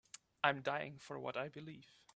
I'm 0.43 0.63
dying 0.63 0.97
for 0.97 1.19
what 1.19 1.37
I 1.37 1.47
believe. 1.47 1.99